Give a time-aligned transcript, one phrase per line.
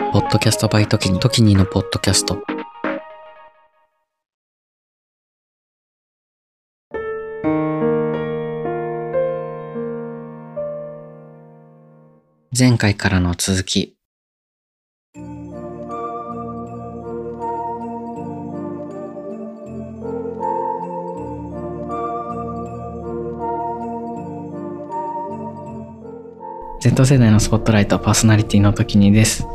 [0.00, 2.42] ポッドキャストバイトキニ、トキニのポッドキャスト。
[12.58, 13.94] 前回からの続き。
[26.80, 29.46] Z 世代のスポットライトパーソナリティの時にです。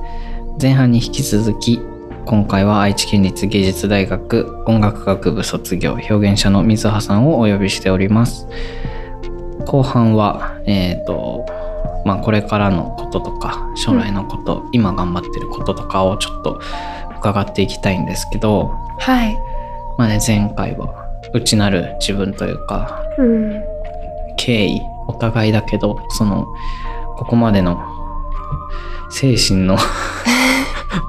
[0.61, 1.79] 前半に引き続き、
[2.25, 8.47] 今回は愛知県立芸術大学音楽学部卒業表現者の水葉さんをお呼びしております。
[9.65, 11.45] 後半は、えっ、と、
[12.05, 16.59] まあこれからのこととか、将来のこと、今頑張ってることとかをちょっと
[17.19, 18.67] 伺っていきたいんですけど、
[18.99, 19.37] はい。
[19.97, 23.75] まあね、前回は内なる自分というか、うん。
[24.37, 26.47] 経緯お互いだけどその
[27.17, 27.79] ここまでの
[29.09, 29.77] 精神の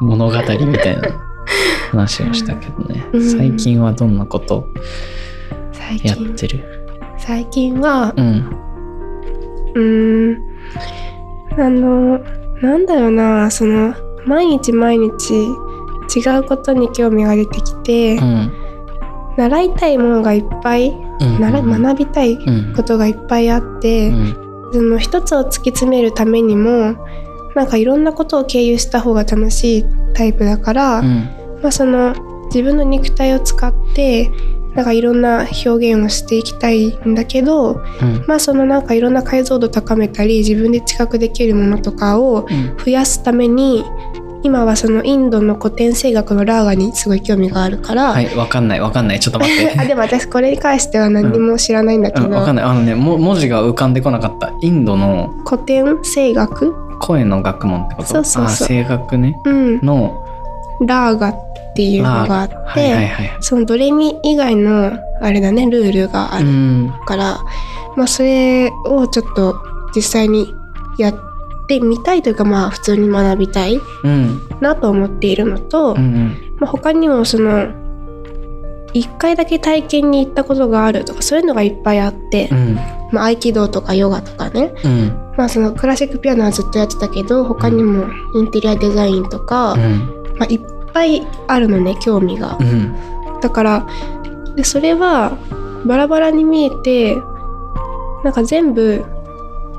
[0.00, 0.42] 物語み
[0.74, 1.08] たいな。
[1.90, 3.22] 話をしたけどね、うん。
[3.22, 4.68] 最近はどんなこと
[5.72, 6.34] 最やっ近。
[6.34, 6.64] てる？
[7.18, 8.50] 最近は、うん。
[9.74, 10.38] うーん。
[11.58, 12.20] あの、
[12.60, 13.94] なんだろうな、その、
[14.26, 15.48] 毎日毎日違
[16.38, 18.52] うことに興味が出てきて、うん。
[19.36, 20.88] 習いたいものがいっぱい、
[21.20, 21.40] うん。
[21.40, 21.82] ならうん。
[21.82, 24.36] 学びたいうんことがいっぱいあって、うん。
[24.72, 26.96] その一つを突き詰めるためにも、
[27.56, 31.28] なんかいろんなことを経由した方が楽しいタイプだから、うん。
[31.62, 32.14] まあ、その
[32.48, 34.30] 自分の肉体を使って
[34.74, 38.24] なんかいろんな表現をしていきたいんだけどうん。
[38.28, 42.76] まあそのなんかいろんな解像度高めたり自分で知覚できるものとかをうん。
[42.76, 43.84] 増やすために
[44.42, 49.20] 今はそのインドの古典声楽のラーガにすごい興味があるから、はいわかんないわかんない。
[49.20, 49.74] ちょっと待って。
[49.80, 52.32] あでも私これに関しては何も知らないんだけど、うん。
[52.32, 52.64] わかんない。
[52.66, 54.52] あのねも文字が浮かんでこなかった。
[54.60, 58.08] インドの古典声楽、声の学問ってこと？
[58.08, 58.66] そうそうそう。
[58.66, 59.34] あ声楽ね。
[59.44, 60.24] うん、の
[60.80, 61.34] ラーガっ
[61.74, 66.92] ていうのがあって、はいはいはいそのドレミ以外のあれだねルールがあるうん。
[67.06, 67.38] から、
[67.96, 69.56] まあ、それをちょっと
[69.94, 70.54] 実際に
[70.98, 71.14] やっ
[71.68, 74.40] てみたいというかまあ普通に学びたいうん。
[74.60, 76.56] なと思っているのと、うんうん。
[76.58, 77.68] まあ、他にもその
[78.92, 82.74] 一回だけ体験に行ったことがあるとかそういうのがいっぱいあって、うん。
[83.12, 90.34] まあ、合気道とかヨガとかね、うんまあ、そのクラシックピアノはずっとやってたけど他にもインテリアデザインとか、うん。
[90.38, 90.60] まあ、いっ
[90.92, 92.56] ぱいあるのね興味が。
[92.58, 92.64] う。
[92.64, 92.94] ん。
[93.40, 93.86] だから
[94.56, 95.36] でそれは
[95.84, 97.16] バラバラに見えて
[98.24, 99.04] なんか全部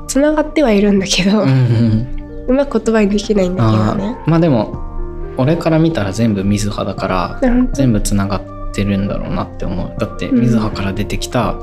[0.06, 2.46] つながってはいるんだけど、うんうん。
[2.48, 4.16] うまく言葉にできないんだけどあね。
[4.26, 4.30] ー。
[4.30, 7.40] まあでも俺から見たら全部水葉だから
[7.72, 9.94] 全部つながってるんだろうなって思う。
[9.98, 11.56] だってうん水葉から出てきた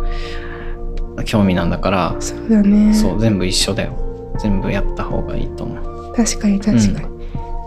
[1.24, 2.94] 興味なんだから、そうだね。
[2.94, 3.94] そう全部一緒だよ。
[4.40, 6.14] 全部やった方がいいと思う。
[6.16, 7.08] 確かに確かに、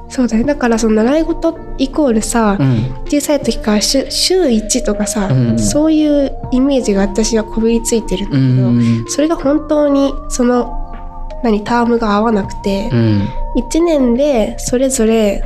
[0.08, 0.44] そうだね。
[0.44, 2.94] だからその習い事イコールさ、うん。
[3.06, 5.58] 小さい時から週週1とかさ、うん。
[5.58, 9.04] そういうイメージが私はこびりついてるんだうけど、ん。
[9.08, 10.74] それが本当にその
[11.42, 13.28] 何タームが合わなくて、うん。
[13.56, 15.42] 1年でそれぞれ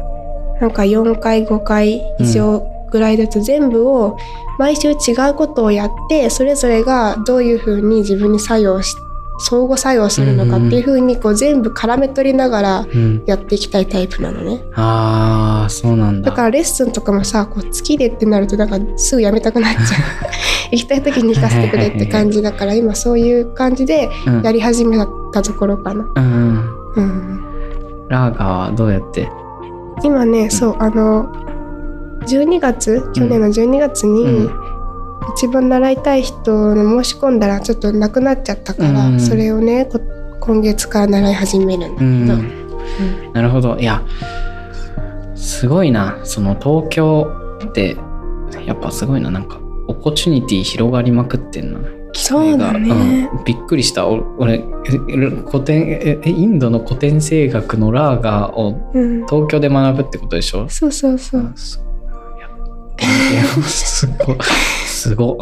[0.60, 4.16] なんか4回5回以上ぐらいずつ全部を
[4.58, 4.94] 毎週違
[5.30, 8.94] うことをやってそれぞれがどういうふうに自分に作用し
[9.40, 13.24] 相互作用するのかっていうふうにこう全部絡め取りながらうん。
[13.26, 14.62] やっていきたいタイプなのね。
[14.76, 16.30] ああそうなんだ。
[16.30, 19.86] だからレッスンとかもさこう好きでってなるとなんかすぐやめたくなっちゃう。
[20.70, 24.42] 行きたい時に行かせてくれって感じだから今そういう感じでうん。
[24.42, 24.96] やり始め
[25.32, 26.06] たところかな。
[26.14, 26.64] うん
[26.94, 27.44] うん。
[28.08, 29.28] ラーガーはどうやって？
[30.04, 31.32] 今ね、そうあの
[32.26, 34.72] 12月去年の12月に、うん。
[35.36, 39.20] 一番習いたい人の申し込んだらちょっとなくなっちゃったから、うん。
[39.20, 40.00] それをねこ
[40.40, 42.48] 今月から習い始めるんだけど、
[43.26, 43.32] うん。
[43.32, 43.78] なるほど。
[43.78, 44.02] いや
[45.36, 46.18] すごいな。
[46.24, 47.30] その東京
[47.64, 47.96] って
[48.66, 49.30] やっぱすごいな。
[49.30, 51.78] なんかオポチュニティ広がりまくってんな。
[52.14, 53.44] そうだね、うん。
[53.44, 54.06] びっくりした。
[54.08, 54.90] お俺え
[55.48, 59.26] 古典ええインドの古典声楽のラーガーをうん。
[59.26, 60.68] 東京で学ぶってことでしょ？
[60.68, 61.54] そうそうそう
[63.64, 65.32] すごすご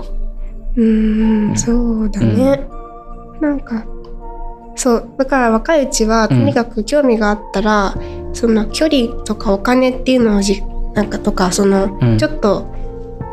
[0.76, 1.72] ううんんそ
[2.02, 2.66] うだね、
[3.40, 3.84] なんか
[4.76, 7.94] そうだから若いうちはとにかく興味があったら、
[8.32, 10.62] その距離とかお金っていうのをじ
[10.94, 12.18] なんかとかその、うん。
[12.18, 12.66] ちょっと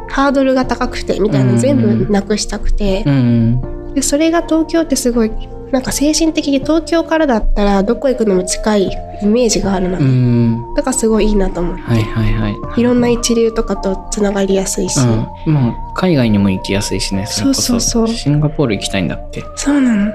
[0.10, 3.94] ハードルが高くてみたいなの全部なくしたくて、うん。
[3.94, 5.32] でそれが東京ってすごい
[5.72, 8.84] なんか精神的に東京からだったらどこ行くのも近い
[9.22, 10.74] イメージがあるのうね、ん。
[10.76, 12.56] だからすごいいいなと思って、はいはいはい。
[12.80, 15.00] いろんな一流とかとつながりやすいし、
[15.46, 17.26] うん、まあ海外にも行きやすいしね。
[17.26, 18.08] そうそうそう。
[18.08, 20.12] シンガポール行きたいんだっけそうなの。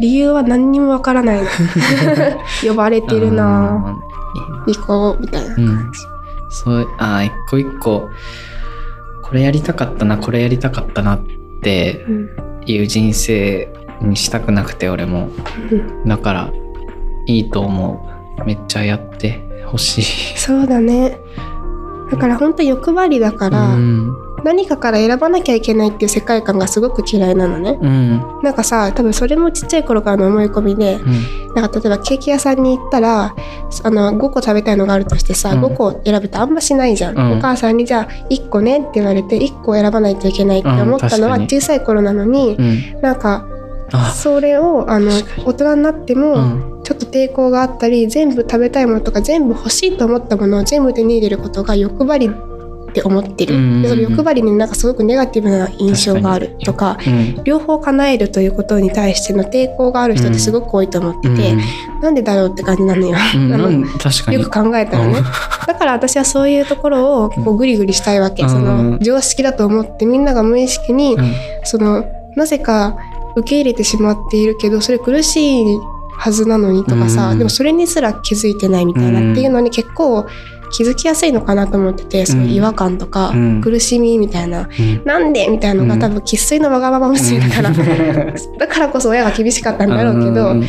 [0.00, 1.42] 理由は何にもわからない。
[2.66, 3.96] 呼ばれてるな。
[4.66, 5.66] 行こうみたいなうん。
[5.66, 6.00] 感じ、
[6.50, 8.08] そうあー一個一個。
[9.22, 11.20] これやりたかったなこれやりたかったなっ
[11.62, 12.28] てうん。
[12.64, 13.68] いう人生
[14.02, 15.28] にしたくなくて俺も。
[15.70, 16.08] うん。
[16.08, 16.52] だから
[17.26, 18.06] いいと思
[18.38, 18.44] う。
[18.44, 20.38] めっちゃやってほしい。
[20.38, 21.18] そうだね。
[22.10, 24.16] だから本当欲張りだから、うん。
[24.44, 27.78] 何かから選ばなきゃいけないっていう世界観がすごく嫌いなのね。
[27.80, 28.42] うん。
[28.42, 31.54] なんかさ多分それもちっちゃい頃からの思い込みでうん。
[31.54, 33.34] なんか例えばケーキ屋さんに行ったら
[33.84, 35.64] あの5個食べたいのがあるとしてさ、うん。
[35.64, 37.38] 5個選ぶとあんましないじゃん、うん。
[37.38, 43.00] お母さんにじゃあ1個ねって言われて1個選ばないといけないって思ったのは小さい頃なのに、うん。
[43.00, 43.51] なんかあ
[44.14, 45.10] それをあの
[45.44, 46.72] 大人になっても、うん。
[46.82, 52.28] ちょっと抵抗があったり全部食べたいものとか全部欲しいと思ったものを全部手に入れることが欲張り
[52.92, 57.44] って思ってる、うんうんその欲張りになんかすごくネガティブな印象があるとかうん。
[57.44, 61.56] 両方叶えるということに対しての抵抗がある人ってすごく多いと思ってて、
[62.02, 63.16] なんでだろうって感じなのよ。
[63.34, 63.52] うん。
[63.52, 64.36] あのうん確かに。
[64.36, 65.22] よく考えたらね、
[65.66, 68.50] だから私はそういうところを結構グリグリしたいわけ、うん。
[68.50, 71.32] その常識だと思ってみんなが無意識に、うん。
[71.64, 72.04] その
[72.36, 72.98] なぜか
[73.36, 75.78] 受け入れてしまっているけどそれ苦しい
[76.22, 77.38] はずなのにとかさ、うん。
[77.38, 79.32] でもそれにすら気づいてないみたいな、うん。
[79.32, 80.24] っていうのに結構
[80.70, 83.60] 気づきやすいのかなと思っててそういう違和感とか、うん。
[83.60, 85.04] 苦しみみたいな、うん。
[85.04, 87.70] なんでみたいなのが多分生粋のわがまま娘だから、
[88.58, 90.64] だからこそ親が厳しかったんだろうけど、うん。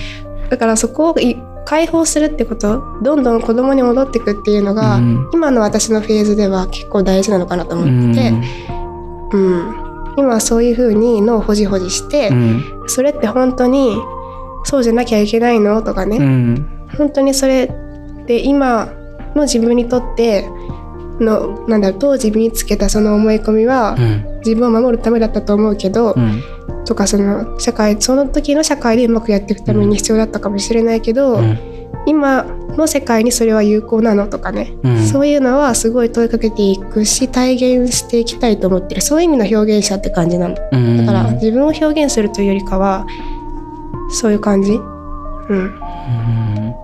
[0.49, 5.29] だからそこをい解放するってことどんどん子供に戻っていくっていうのが、うん。
[5.33, 8.33] 今の私のフェーズでは結構大事なのかなと思ってて、
[9.33, 12.63] うん今はそういう風に脳をほじほじして、うん。
[12.87, 13.97] それって本当に
[14.63, 15.81] そうじゃなきゃいけないの？
[15.81, 16.87] とかね、うん。
[16.97, 17.65] 本当にそれ
[18.23, 18.93] って今
[19.35, 20.47] の自分にとって
[21.19, 24.39] のなんだろう当時身につけたその思い込みはうん。
[24.39, 26.41] 自分を守るためだったと思うけど、うん。
[26.85, 31.72] とかその社会その時の社会でうまくやっていくために必要だったかもしれないけど、うん
[32.05, 35.05] 今の世界にそれは有効なのとかね、うん。
[35.05, 39.01] そういうのはすごい問いかけていくし体現していきたいと思ってる。
[39.01, 40.55] そういう意味の表現者って感じなの。
[40.55, 41.05] だうん。
[41.05, 43.05] から自分を表現するというよりかは
[44.09, 44.71] そういう感じ。
[44.71, 44.79] うん。
[45.49, 46.75] うん。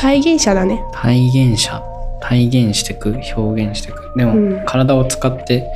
[0.00, 0.82] 体現者だね。
[0.92, 1.82] 体現者。
[2.20, 3.16] 体現してく。
[3.36, 4.12] 表現してく。
[4.16, 4.62] でも、うん。
[4.66, 5.66] 体を使って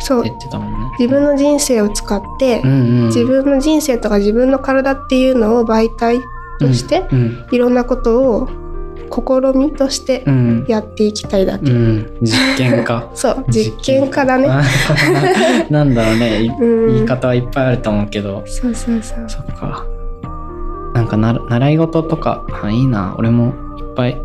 [0.00, 0.22] そう。
[0.22, 0.78] 言ってたもんね。
[0.98, 2.74] 自分の人生を使って、うんう
[3.04, 3.06] ん。
[3.06, 6.20] 自分の人生とか自分の体っていうのを媒体
[6.58, 7.46] として、うん。
[7.50, 8.48] いろんなことを
[9.10, 10.64] 試みとしてうん。
[10.68, 12.18] やっていきたいだけ、うん。
[12.20, 14.48] 実験家 そう実験家だね。
[14.48, 14.62] あ
[15.70, 16.42] なんだろうね。
[16.42, 16.86] いうん。
[16.94, 18.42] 言い方はいっぱいあると思うけど。
[18.46, 19.24] そうそうそう。
[19.26, 19.84] そっか。
[20.94, 22.44] なんかな習い事とか。
[22.62, 23.14] あいいな。
[23.18, 23.52] 俺もいっ
[23.96, 24.16] ぱいや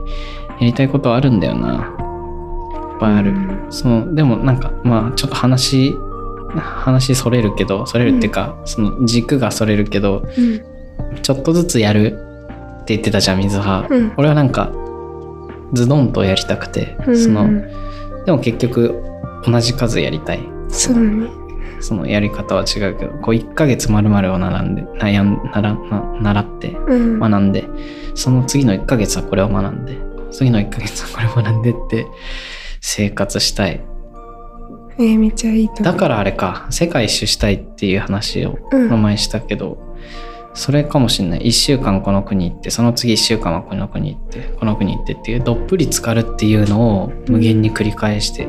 [0.68, 1.74] りたいことあるんだよな。
[1.74, 3.58] いっぱいある、うん。
[3.70, 4.10] そう。
[4.14, 5.96] でもなんかまあちょっと話
[6.56, 10.62] 話それるけどそれるっていうか、その軸がそれるけどうん。
[11.22, 12.18] ちょっとずつやる
[12.84, 14.14] って言ってたじゃん水葉、うん。
[14.18, 14.72] 俺はなんか
[15.72, 17.18] ズドンとやりたくて、うん。
[17.18, 17.50] その
[18.26, 19.02] でも結局
[19.46, 20.40] 同じ数やりたい。
[20.70, 21.30] そうね。
[21.80, 27.20] そのやり方は違うけどこう1ヶ月まるを学んで悩んならな習ってうん。
[27.20, 27.66] 学んで
[28.16, 29.98] その次の1ヶ月はこれを学んで
[30.32, 32.08] 次の1ヶ月はこれを学んでって
[32.82, 33.82] 生活したい。
[35.00, 38.90] えーめっちゃいいとだからあれか世界一周したいっていう話をうん。
[38.90, 39.93] この前したけど、
[40.54, 41.42] それかもしんない。
[41.42, 48.48] 1週間この国行ってその次1週間はこの国行ってこの国行ってっていうどっぷり浸かるっていうのを無限に繰り返して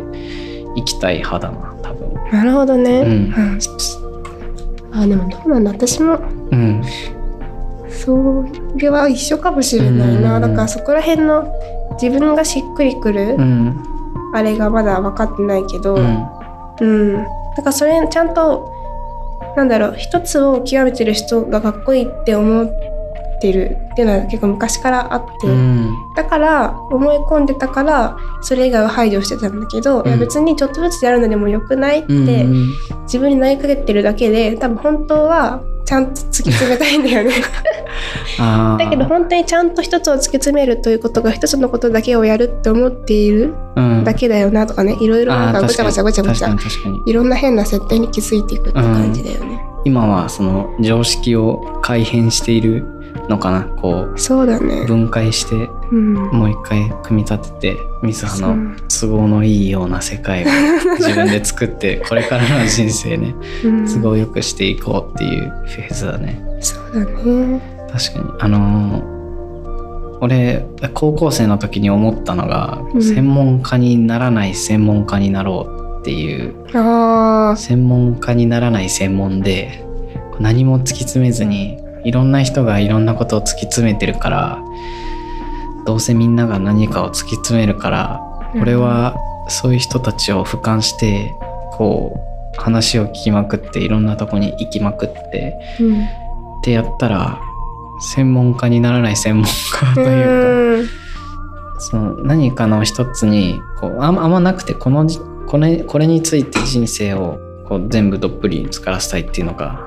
[0.77, 2.15] いきたい派だな多分。
[2.31, 3.35] なるほどね、うん。
[4.93, 5.71] あでもどうなんだ。
[5.73, 6.19] 私も
[6.51, 6.83] うん。
[7.89, 8.45] そ
[8.77, 10.43] れは一緒かもしれないな、うん。
[10.43, 11.51] だからそこら辺の
[12.03, 13.83] 自分がしっくりくる、うん。
[14.35, 16.27] あれがまだ分かってないけど、うん。
[16.81, 17.25] うん、
[17.57, 18.74] だからそれちゃんと
[19.57, 22.69] なんだろう一つを極めてる人がかっこいいって思っ
[23.41, 25.91] てるっていうのは結構昔からあって、うん。
[26.17, 32.73] だから思い込んでたからそれ以外は排除してたんだけど、いやうん別にちょっとずつやるのでもよくないって、うん。
[33.03, 37.33] 自分に投げかけてるだけで多分本当はちゃんと突き詰めたいんだよね。
[38.79, 44.05] だけど本当にちゃんと一つを突き詰めるということが一つのことだけをやるって思っているうん。
[44.05, 44.97] だけだよなとかね。
[45.01, 46.57] いろいろなんかごちゃごちゃごちゃごちゃ。
[47.07, 49.61] いろんな変な設定に気づいていくって感じだよね。
[49.85, 52.87] 今はその常識を改変している
[53.29, 53.63] のかな？
[53.65, 54.85] こそうだうね。
[54.87, 55.55] 分解して
[55.93, 56.15] うん。
[56.15, 60.47] もう一回組み立てて水葉のそ都合のいいような世界を
[60.99, 67.61] 自分で作ってこれからの人生ねうん都合よくしていこうっていうフェーズだねそうだね。
[67.93, 69.15] 確かにあのー
[70.21, 70.65] 俺
[70.95, 76.55] 高校生の時に思ったのが、うん専門家にならない専門家になろうっていう。
[77.57, 79.85] 専門家にならない専門で
[80.41, 84.63] 何も突き詰めずにいろんな人がいろんなことを突き詰めてるから
[85.87, 88.21] どうせみんなが何かを突き詰めるから
[88.55, 89.17] 俺は
[89.49, 91.35] そういう人たちを俯瞰して
[91.73, 92.15] こ
[92.57, 96.05] う話を聞きまくっていろんなとこに行きまくってうん。
[96.05, 96.07] っ
[96.63, 97.41] てやったら
[98.01, 100.91] 専門家にならない専門家というか、
[101.79, 109.87] その何かの一つにこうあんまなくてこのじこれこれについて人生をこう全部どっぷり使らせたいっていうのが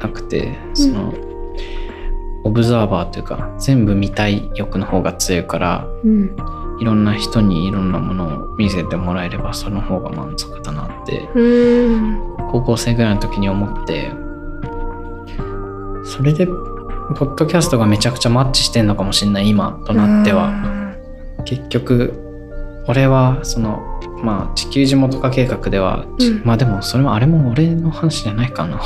[0.00, 1.14] なくてその、
[2.44, 6.36] オブザーバーというか全部見たい欲の方が強いからうん。
[6.80, 12.36] いろんな人にいろんなものを見せてもらえればその方が満足だなってうん。
[12.50, 14.10] 高校生ぐらいの時に思って
[16.04, 20.72] それでポッドキャストがめちゃくちゃマッチしてんのかもしれない今となっては。
[21.44, 22.21] 結局
[22.88, 23.80] 俺はその
[24.22, 26.42] まあ地球地元化計画では、ちうん。
[26.44, 28.80] まあでもそれもあれも俺の話じゃないかな。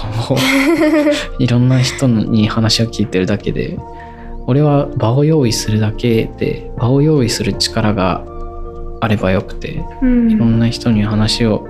[1.39, 3.79] いろんな人に話を聞いてるだけで。
[4.49, 8.25] 俺は場を用意するだけで場を用意する力が
[9.01, 10.31] あればよくてうん。
[10.31, 11.69] いろんな人に話を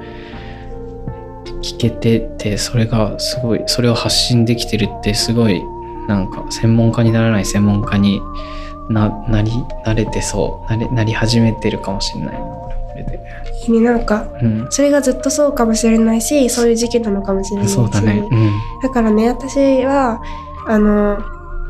[1.63, 5.63] 聞けててそれがすごいそれを発信できてるってすごい
[6.07, 8.21] なんか専門家にならない専門家に
[8.89, 9.53] ななり
[9.85, 10.71] なれてそう。
[10.71, 12.35] なれなり始めてるかもしれない。
[12.35, 13.21] な俺これで。
[13.67, 17.75] いいねなんかうん、それがずっとそうかもしれないしそういう時期なのかもしれないし。
[17.75, 18.27] そうだね。
[18.31, 18.51] うん。
[18.83, 20.23] だからね私は
[20.67, 21.19] あの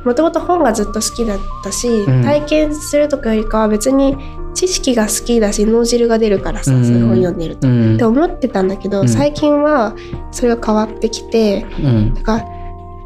[0.05, 2.23] もともと本がずっと好きだったし、ん。
[2.23, 4.17] 体験するとかよりかは別に
[4.55, 6.85] 知識が好きだし脳汁が出るからさ、うん。
[6.85, 7.67] そういう本読んでると。
[7.67, 7.95] うん。
[7.97, 9.09] って思ってたんだけど、うん。
[9.09, 9.97] 最近は
[10.31, 12.15] それが変わってきてうん。
[12.15, 12.45] だから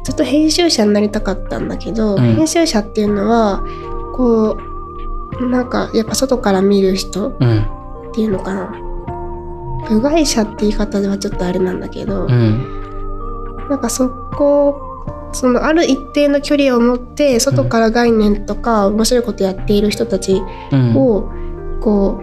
[0.03, 2.35] ずっと編集者になりたかったんだけど、うん。
[2.35, 3.63] 編集者っていうのは
[4.21, 4.55] こ
[5.39, 7.37] うなんかやっぱ外から見る人っ
[8.13, 8.71] ていうのかな。
[9.89, 12.77] 部外者って言い方ではちょっとあれなんだけど、うん
[13.67, 14.79] なんかそこ
[15.31, 20.41] そのある一定の距離を持って外から概念とか面白いことやっている人たち
[20.93, 21.31] を
[21.79, 22.21] こ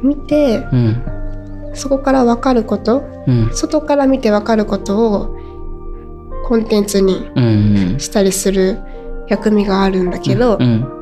[0.00, 1.04] う見てうん
[1.74, 3.02] そこから分かること
[3.52, 5.36] 外から見て分かることを
[6.46, 7.28] コンテンツに
[7.98, 8.78] したりする
[9.28, 10.99] 役目があるんだけど、うん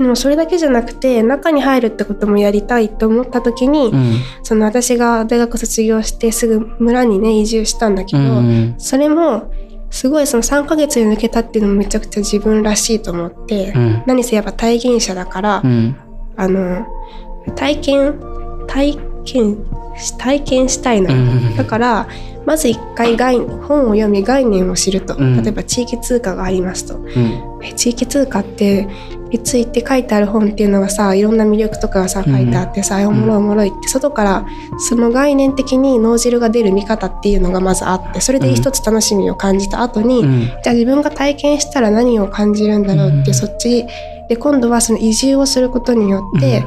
[0.00, 4.14] でもそれだけじゃなくて中に入るってこともやりたいと思った時に、うん。
[4.42, 9.52] その私が大学卒業してすぐ村にね移住したんだけど、うんそれも
[9.90, 14.02] すごいその3ヶ月で抜けたっていうのもめちゃくちゃ自分らしいと思って、うん。
[14.06, 15.96] 何せやっぱ体験者だから、うん。
[16.36, 16.86] あの
[17.56, 18.20] 体験
[18.66, 19.58] 体験
[19.98, 21.56] し体験したいのよ、うん。
[21.56, 22.08] だから
[22.50, 25.40] まず一回概本を読み概念を知ると、うん。
[25.40, 26.96] 例えば地域通貨がありますと。
[26.96, 27.60] うん。
[27.62, 28.88] え地域通貨って
[29.30, 32.36] について書いてある本っていうのがさいろんな魅力とかがさうん。
[32.36, 33.86] 書いてあってさ、おもろいおもろいって。
[33.86, 34.46] 外から
[34.80, 40.40] その概念的に脳汁が出る見方っていうのがまずあってそれで一つ楽しみを感じた後に、うん。
[40.40, 43.34] じゃあ自分が体験したら何を感じるんだろうって、うん。
[43.34, 43.86] そっち。
[44.28, 46.64] で今度はその移住をすることによって、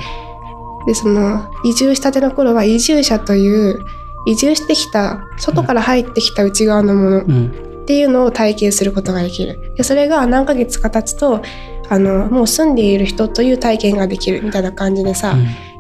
[0.86, 3.80] でその移住したての頃は移住者という
[4.26, 7.52] 移住してきた外から入ってきた内側のものうん。
[7.84, 9.74] っていうのを体験することができる。
[9.76, 11.42] でそれが何ヶ月か経つと
[11.90, 15.36] あのもう住んでいる人という体験ができるみたいな感じでさ、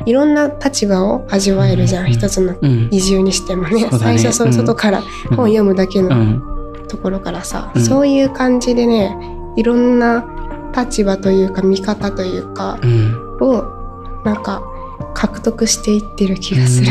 [0.06, 2.12] いろんな立場を味わえるじゃん、うん。
[2.12, 2.90] 一つのうん。
[2.92, 3.80] 移住にしてもね。
[3.80, 4.00] そうだね。
[4.00, 6.88] 最初その外から本読むだけうのん。
[6.90, 7.82] ところからさ、うん。
[7.82, 9.16] そういう感じでね
[9.56, 10.26] いろんな
[10.76, 13.38] 立場というか見方というかうん。
[13.40, 13.64] を
[14.26, 14.62] なんか
[15.14, 16.88] 獲得していってる気がする。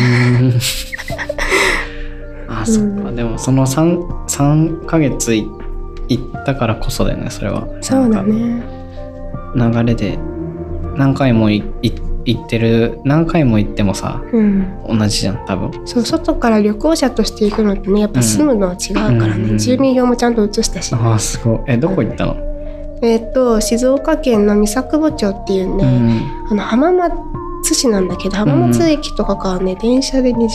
[2.53, 3.13] うんあ、そっか。
[3.13, 5.49] でもその3、三ヶ月い
[6.09, 7.67] 行ったからこそだよね、それは。
[7.81, 8.63] そうだね。
[9.55, 10.19] 流れで
[10.97, 14.67] 何回も行ってる、何回も行ってもさ、うん。
[14.89, 15.71] 同じじゃん、多分。
[15.87, 21.59] そう外から旅行者として行くのってねやっぱ住むのは違うからね、うん住民票もちゃんと移したし、ああ、すごい。
[21.69, 22.37] え、どこ行ったの？
[23.03, 26.47] えっ、と静岡県の三作保町っていううね、ん。
[26.51, 30.55] あの浜松市なんだけど浜松駅とかからね、電車で2時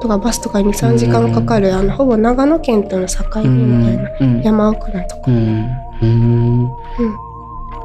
[0.00, 4.42] とかバスとかに23時間かかる、あのほぼ長野県との境目みたいな、うん。
[4.42, 5.70] 山奥のとこ、うん。
[6.02, 6.70] うん。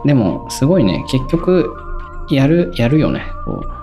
[0.05, 1.05] でも、すごいね。
[1.10, 1.75] 結局、
[2.29, 3.25] やる、やるよね。
[3.45, 3.75] こう。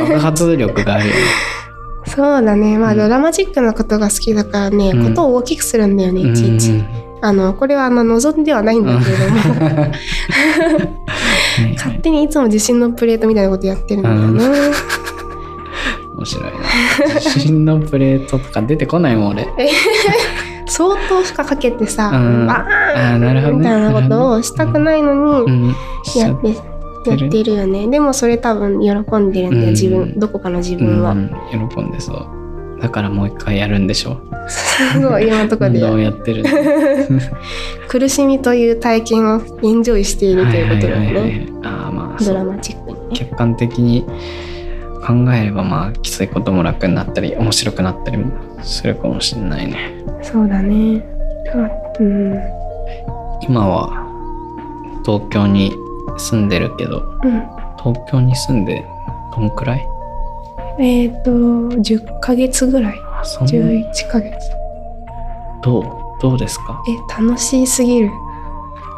[0.00, 1.20] 爆発力があるよね。
[2.06, 6.86] そうだねまあうんドラマチックなことが好きだからね、うんことを大きくするんだよねいちいち、うん
[7.22, 9.36] あのこれはあの望んではないんだけれども、
[9.68, 14.42] はい勝手にいつも地震のプレートみたいなことやってるんだよね、
[16.20, 16.44] 面白い
[17.14, 17.20] な。
[17.20, 19.48] 地震のプレートとか出てこないもん俺。
[20.66, 22.46] 相当負荷かけてさ、うん。
[22.46, 23.58] バあーンーなるほどね。
[23.58, 25.74] みたいなことをしたくないのに
[26.16, 26.48] やって、
[27.10, 27.88] やってるよね。
[27.88, 29.70] でもそれ多分喜んでるんだよ、うん。
[29.70, 31.30] 自分どこかの自分は、うん、
[31.68, 32.80] 喜んでそう。
[32.80, 34.20] だからもう一回やるんでしょ。
[34.48, 36.44] すごい今のところでやってる
[37.88, 41.74] 苦しみという体験をエンジョイしているということだよはいはいはいねはい。
[41.74, 43.00] ああまあドラマチックにね。
[43.14, 44.04] 客観的に
[45.06, 48.30] 考えればまあきついことも楽になったり面白くなったりも
[48.62, 50.04] するかもしれないね。
[50.22, 51.02] そうだね。
[51.98, 52.34] うん。
[53.42, 54.06] 今は
[55.04, 55.72] 東京に
[56.18, 57.42] 住んでるけどうん。
[57.82, 58.84] 東京に住んで
[59.34, 59.86] どんくらい？
[60.78, 62.94] えっ、と10ヶ月ぐらい。
[63.20, 63.52] あそんな。
[63.52, 64.34] 11ヶ月。
[65.62, 65.84] どう
[66.20, 66.82] どうですか？
[66.88, 68.10] え楽しすぎる。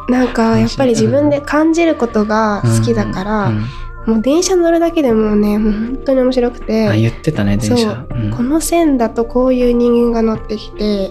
[0.09, 3.63] なんかやっぱり自分で感じることが好きだから、うんうん
[4.05, 6.87] もう電車乗るだけでもうねもう本当に面白くて。
[6.89, 8.05] あ言ってたね電車。
[8.09, 8.31] うん。
[8.31, 11.09] この線だとこういう人間が乗ってきて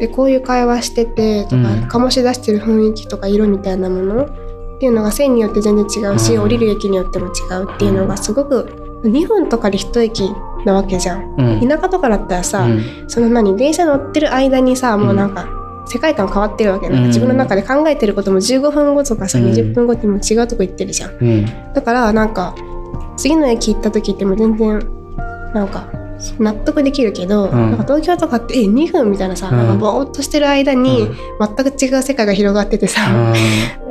[0.00, 1.64] でこういう会話しててとか、うん。
[1.88, 4.24] 醸し出してる雰囲気とか色みたいなもの？
[4.24, 6.42] っていうのが線によって全然違うし、うん。
[6.42, 7.30] 降りる駅によっても違
[7.62, 10.30] うっていうのがすごく2分とかで一駅
[10.64, 11.34] なわけじゃん。
[11.38, 11.68] うん。
[11.68, 12.82] 田舎とかだったらさ、うん。
[13.06, 13.56] その何？
[13.56, 15.48] 電車乗ってる間にさもうなんか
[15.88, 17.06] 世界観変わってるわけなんかうん。
[17.08, 19.46] 自分の中で考えてることも15分後とかさ、うん。
[19.46, 21.16] 20分後にも違うとこ行ってるじゃん。
[21.20, 21.46] うん。
[21.74, 22.54] だからなんか
[23.16, 24.78] 次の駅行った時ってもう全然
[25.54, 25.88] なんか
[26.38, 27.50] 納得できるけど、ん。
[27.50, 29.56] なんか東京とかってえ2分みたいなさ、うん。
[29.56, 31.16] なんかぼーっとしてる間にうん。
[31.38, 33.34] 全く違う世界が広がっててさ、あ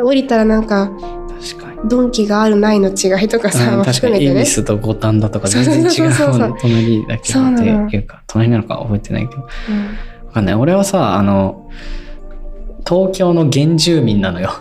[0.03, 1.89] 降りたらなんかー確かに。
[1.89, 4.25] ドンキがあるないの違いとかさ、うん確かに。
[4.25, 9.41] 恵比寿と五反田とか全然違そう隣だけそうなのっていうか隣なのか覚えてないけど。
[9.41, 9.47] うん。
[9.47, 9.51] わ
[10.35, 10.55] かんない。
[10.55, 11.69] 俺はさあの
[12.87, 14.51] 東京の原住民なのよ。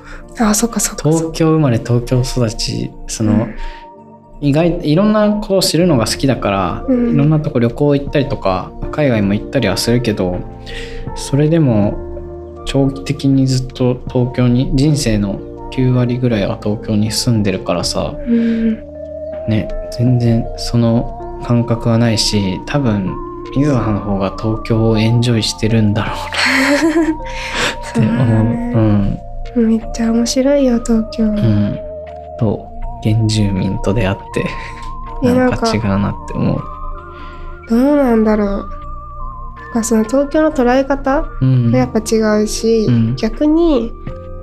[0.41, 3.55] あそっかそっか東京生まれ東京育ちその、うん。
[4.41, 7.15] 意外いろんなことを知るのが好きだから、うん。
[7.15, 10.39] いろんなとこ旅行行ったりとか海外も行ったりはするけど
[11.15, 15.39] それでも長期的にずっと東京に人生の
[15.71, 18.75] 9割ぐらいは東京に住んでるからさかうん。
[19.49, 23.13] ね全然その感覚はないし多分
[23.57, 27.21] 水葉の方が東京をエンジョイしてるんだろうな。
[27.91, 28.43] って思
[29.57, 29.57] う。
[29.57, 29.69] うん。
[29.69, 31.79] めっちゃ面白いよ東京、うん、
[32.41, 32.69] と
[33.05, 34.45] 原住民と出会って
[35.23, 36.63] えなんかか違うなって思う。
[37.69, 38.49] どうなんだろう。
[38.49, 41.71] なんかその東京の捉え方うん。
[41.71, 43.17] がやっぱ違うし、うん。
[43.17, 43.93] 逆に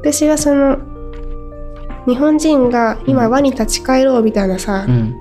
[0.02, 0.78] 私はその
[2.08, 5.21] 日本人が今輪に立ち返ろうみたいなさ、うん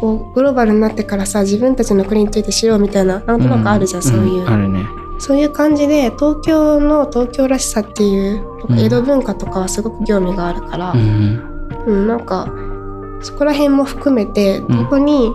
[0.00, 4.86] こうグローバルになってからさ自分たちの国について知ろうみたいななんとなくあるじゃん、そういう、んあるね。
[5.18, 8.44] そういう感じで東京の東京らしさっていう
[8.78, 12.46] 江戸文化とかはすごく興味があるから、うんうん、なんか
[13.20, 14.68] そこら辺も含めてん。
[14.68, 15.32] どこに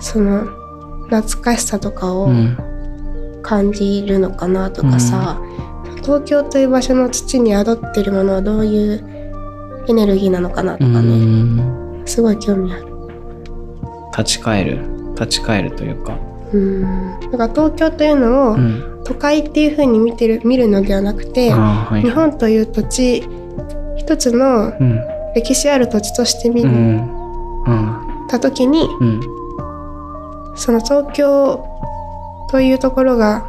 [0.00, 0.44] その
[1.08, 2.56] 懐かしさとかをうん。
[3.42, 5.40] 感じるのかなとかさ、
[6.02, 12.02] 東京という場所の土に宿ってるものはどういうエネルギーなのかなとうかね、ん。
[12.04, 12.89] すごい興味ある。
[14.20, 14.78] 立ち返る
[15.14, 16.18] 立ち返るというか。
[16.52, 18.86] うん、だから東京というのをうん。
[19.02, 23.26] 都会っていう風に見てる見るのではなくて、はい日本という土地
[23.96, 25.00] 一つのうん。
[25.34, 27.64] 歴史ある土地として見うん。
[27.64, 28.26] うん。
[28.28, 29.20] た時に、うん。
[30.56, 31.64] その東京
[32.50, 33.46] というところが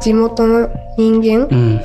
[0.00, 1.80] 地元の人間うん。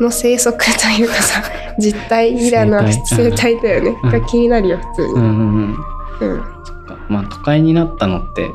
[0.00, 1.42] の生息というかさ
[1.78, 4.10] 実態みたいな生態だよね、うん。
[4.10, 5.14] が気になるよ普通に。
[5.14, 5.76] うん。
[6.20, 6.42] うん
[7.10, 8.48] まあ都会になったのって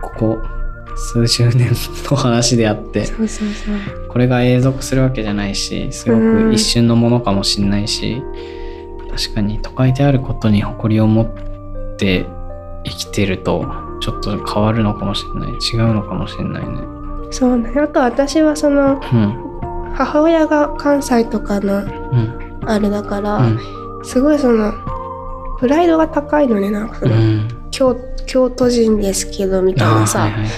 [0.00, 0.38] ここ
[0.96, 1.72] 数十年
[2.10, 3.08] の話であって
[4.08, 6.50] これが永続するわけじゃないしすごうん。
[6.50, 8.22] く一瞬のものかもしれないし、
[9.10, 12.26] 確かに都会であることに誇りを持って
[12.84, 13.66] 生きてると
[14.00, 15.50] ちょっと変わるのかもしれない。
[15.50, 16.78] 違うのかもしれないね。
[17.32, 17.72] そうね。
[17.76, 19.40] あと私はそのうん。
[19.94, 22.60] 母親が関西とかのうん。
[22.66, 23.58] あれだから、うん。
[24.04, 24.72] すごいその
[25.58, 30.48] プライドが高いのねなんかその、うん京京都人ですけどみたいなさ、はいはいは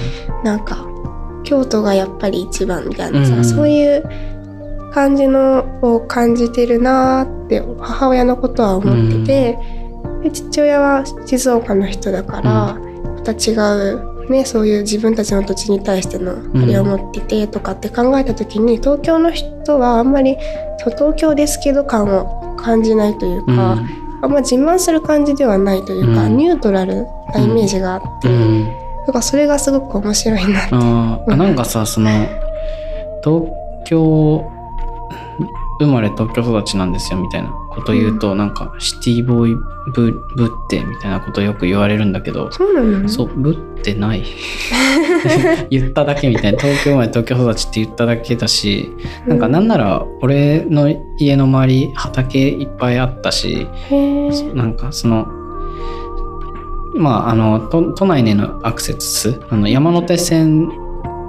[0.43, 0.45] い。
[0.45, 0.87] なんか
[1.45, 3.45] 京都がやっぱり一番みたいなさ、うんうん。
[3.45, 4.03] そういう
[4.93, 9.59] 感じのを感じてるなーって母親のことは思ってて、
[10.25, 20.37] で父親は静岡の人だから、また違う、ね、そういう自分たちの土地に対してのあれを持っててとかって考えた時に東京の人はあんまり
[20.79, 23.79] 東京ですけど感を感じないというか、
[24.23, 28.29] あんま自慢する感じではないというか、うんニュートラルなイメージがあって。
[28.29, 30.75] うんうんだからそれがすごく面白いなって。
[30.75, 32.11] あなんかさその
[33.23, 33.47] 東
[33.85, 34.51] 京
[35.79, 39.55] 生まれ東京育ちなんですよみたいなこと言うと、なんかシティボーイ
[39.93, 43.09] ぶぶってみたいなことよく言われるんだけど、そうなの？
[43.09, 44.25] そうぶってない。
[45.71, 46.59] 言っただけみたいな。
[46.59, 48.91] 東京生まれ東京育ちって言っただけだし、
[49.27, 53.69] なんかなんなら俺の家の周り畑いっぱいあったし、
[54.55, 55.27] なんかその
[56.95, 60.71] まああの都都内でのアクセスあの山手線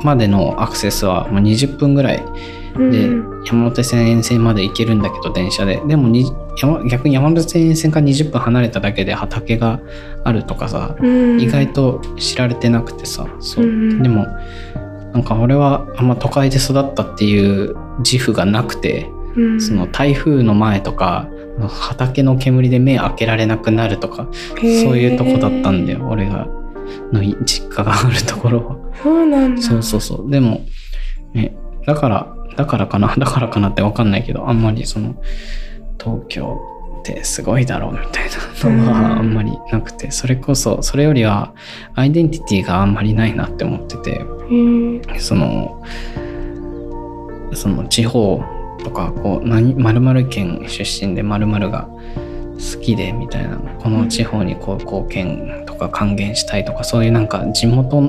[0.04, 2.24] までのアクセスはもう20分ぐらい
[2.78, 5.82] で、うん山手線沿線まで行けるんだけど電車で。
[5.88, 9.80] でもに山逆に山手線沿線から20分離れただけで畑が
[10.26, 11.40] あるとかさ、うん。
[11.40, 14.26] 意外と知られてなくてさそう、うんでも
[15.14, 19.62] なんか俺はあんま都会で育ったっていう自負がなくて、うん。
[19.62, 21.30] その台風の前とか
[21.68, 24.62] 畑の煙で目開けられなくなるとかそう
[24.98, 26.08] いうとこだったんだよ。
[26.10, 26.48] 俺が
[27.12, 28.78] の実家があるところは。
[29.02, 29.62] そうなんだ。
[29.62, 30.30] そうそうそう。
[30.30, 30.66] でも、
[31.34, 33.14] ね、だからだからかな？
[33.18, 35.16] だからかなって分かんないけどあんまりその
[36.04, 36.60] 東京
[37.00, 38.26] ってすごいだろうみたい
[38.64, 38.86] なのうん。
[38.92, 41.54] はあんまりなくてそれこそそれよりは
[41.96, 44.26] アイデンティティがあんまりないなって思ってて
[45.18, 45.84] その
[47.54, 48.44] その地方
[48.84, 51.88] とかこう何〇〇県出身で〇〇が
[52.58, 58.02] 好きでみたいなこの地方にこう貢献とか還元したいとかそういうなんか地元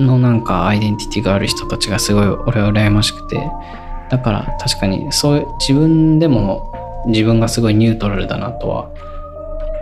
[0.00, 3.50] のなんかアイデンティティがある人たちがすごい俺は羨ましくて。
[4.10, 6.72] だから確かにそういう自分でも
[7.06, 8.90] 自分がすごいニュートラルだなとは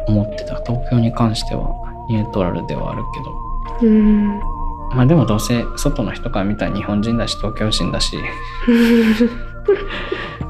[0.07, 0.63] 思ってた。
[0.63, 1.71] 東京に関しては
[2.09, 3.03] ニュートラルではある
[3.81, 3.89] けど。
[3.89, 4.39] うん。
[4.95, 8.17] まあでもどうせ外の人から見たら日本人だし東京人だし、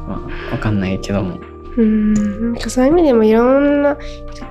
[0.08, 0.20] ま
[0.50, 1.38] あ、わかんないけども。
[1.76, 2.52] うん。
[2.52, 3.96] なんかそういう意味でもいろんな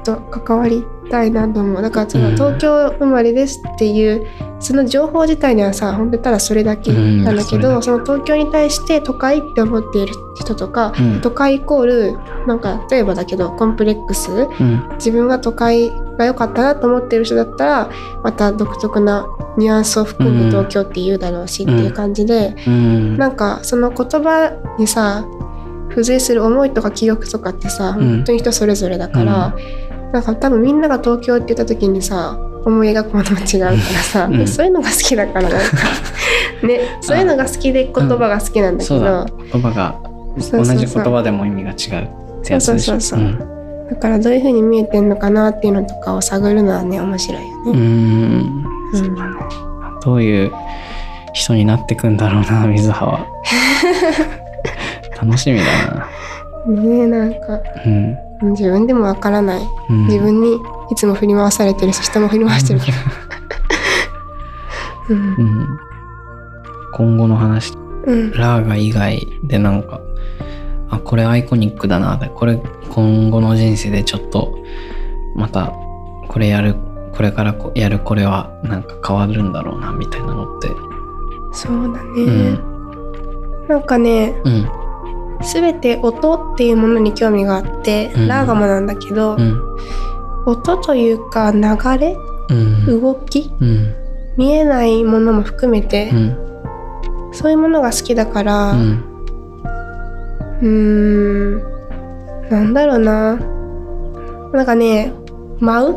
[0.03, 1.81] 人と関わりたいなと思う。
[1.81, 2.35] だからそのうん。
[2.35, 4.25] 東京生まれですっていう
[4.59, 11.21] その情報自体にはさ本当にただそれだけなんだけど、うんその東京に対して都会って思っている人とか、うん。
[11.21, 14.89] 都会イコールなんか例えばだけどコンプレックスうん。
[14.95, 17.91] 自分が都会が良かったなと思ってる人だったら
[18.23, 23.17] また独特なニュアンスを含んで東京って言うだろうしっていう感じで、うん。
[23.17, 25.25] なんかその言葉にさ
[25.91, 28.09] 付随する思いとか記憶とかってさうん。
[28.17, 29.55] 本当に人それぞれだから、
[30.11, 34.47] なんか多分みんなが東京って言った時にさ思い描くものも違うからさ、うん。
[34.47, 35.57] そういうのが好きだからなんか
[36.67, 39.95] ねそういうのが好きで言葉が好きなんだけど、言葉が
[40.37, 40.85] 同そうそうそう。
[40.85, 42.99] じ言葉でも意味が違うってやつでしょ。
[42.99, 43.47] そうそうそうそう。
[43.89, 47.79] だからどういう風に見えてんのかなっていうのとかを探るのはね面白いようんうね。
[47.79, 47.81] ん。
[47.81, 49.15] うん。
[50.03, 50.51] どういう
[51.33, 53.25] 人になってくんだろうな水葉は
[55.21, 56.07] 楽しみだな。
[56.67, 57.61] ねえなんか。
[57.85, 58.51] うん。
[58.51, 59.61] 自分でもわからない。
[59.89, 60.07] うん。
[60.07, 60.55] 自分に
[60.89, 62.97] いつも振り回されてるし人も振り回してるけど、
[65.09, 65.17] うん。
[65.17, 65.79] うん。
[66.93, 67.73] 今後の話
[68.05, 68.31] うん。
[68.31, 70.01] ラーガ以外でなんか
[70.89, 74.57] あこれアイコニックだなでこれ今後の人生でちょっと
[75.35, 75.71] また
[76.27, 76.75] これやる
[77.13, 80.67] これからこやるこれはなんか変わるんだろうなみたいなのって。
[81.53, 83.67] そうだね、うん。
[83.67, 84.80] なんかねうん
[85.41, 88.27] 全て音っていうものに興味があって、うん。
[88.27, 89.59] ラーガもなんだけど、うん。
[90.45, 91.61] 音というか流
[91.99, 92.15] れ
[92.49, 93.01] うん。
[93.01, 93.95] 動きうん。
[94.37, 96.37] 見えないものも含めてう、ん。
[97.33, 101.59] そういうものが好きだからううんーん
[102.49, 103.35] なんだろうな。
[104.53, 105.13] なんかね
[105.59, 105.95] 舞う？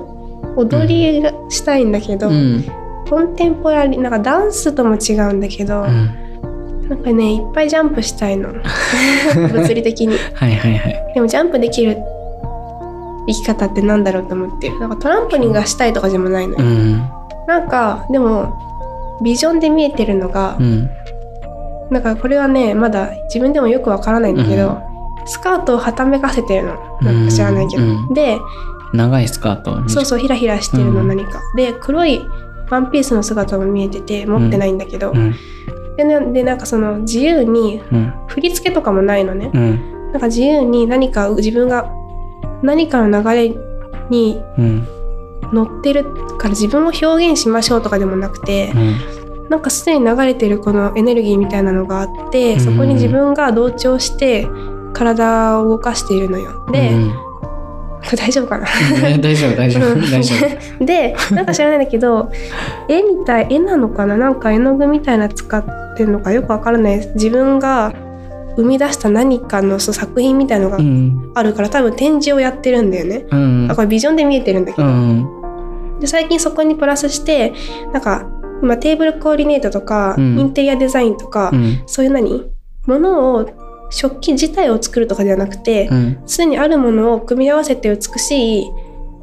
[0.57, 2.64] 踊りがしたいんだけど、うん。
[3.11, 6.11] コンテンポラリーなんかダンスとも違うんだけど、うん
[6.88, 8.53] なんかねいっぱいジャンプしたいの。
[9.53, 10.16] 物理的に。
[10.35, 11.12] はいはいはい。
[11.14, 11.97] でもジャンプできる
[13.27, 14.79] 生き方ってなんだろうと思ってる。
[14.81, 17.03] なんかトランポリンがしたいとかでもないのよ、うん。
[17.47, 18.55] なんかでも
[19.23, 20.90] ビジョンで見えてるのが、うん。
[21.90, 24.79] なんかこれはねまだ自分でもよくわからないんだけど、
[25.25, 26.75] スカートをはためかせてるの。
[27.01, 28.14] なんか知らないけど、うん。
[28.14, 28.38] で
[28.92, 29.88] 長いスカートに。
[29.88, 31.09] そうそうひらひらしてるのうん。
[31.09, 32.20] 何か、で黒い
[32.70, 35.35] ワンピースの姿も見えてて持ってないんだけど、うん
[35.96, 38.12] でなでなんかその自由にうん。
[38.28, 40.12] 振り付けとかもないのね、うん。
[40.12, 41.92] なんか自由に何か自分が
[42.62, 43.57] 何かの流れ
[44.11, 44.88] にうん。
[45.52, 46.04] 乗ってる
[46.38, 49.48] から自分を表現しましょうとかでもなくて、うん。
[49.48, 52.61] なんかすでに流れてるこのエネルギーみたいなのがあって、うん。
[52.61, 54.48] そこに自分が同調して
[54.92, 56.66] 体を動かしているのよ。
[56.72, 57.23] で、うん
[58.17, 58.67] 大丈夫かな？
[59.07, 60.01] え大丈夫大丈夫うん。
[60.03, 60.35] 大丈
[60.79, 60.85] 夫。
[60.85, 62.31] でなんか知らないんだけど
[62.88, 64.17] 絵みたい絵なのかな？
[64.17, 65.64] なんか絵の具みたいな使っ
[65.97, 66.99] てるのかよくわからない。
[67.14, 67.93] 自分が
[68.57, 73.25] 生み出した何かのそう作品みたいのがうんあるから多分展示をやってるんだよね。
[73.31, 75.29] うんあこれビジョンで見えてるんだけど、うん
[76.01, 77.53] で最近そこにプラスして
[77.93, 78.27] なんか
[78.62, 80.38] 今テーブルコーディネートとか、うん。
[80.38, 81.83] インテリアデザインとか、うん。
[81.87, 82.45] そういう何？
[82.87, 83.51] ものを
[83.94, 86.50] 食器自体を作るとかではなくてうん。
[86.50, 88.70] にあるものを組み合わせて美しい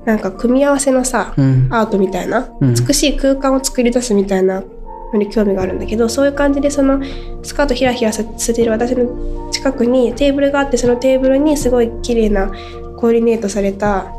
[0.05, 1.67] なんか組み合わせのさ、うん。
[1.69, 2.73] アートみたいな、うん。
[2.73, 7.01] 美しい空間を作り出すみたいなのに興味があるんだけどそういう感じでその
[7.43, 14.13] スカートひらひらさせてる私の近くにテーブルがあってそのテーブルにすごい綺麗なコーディネートされた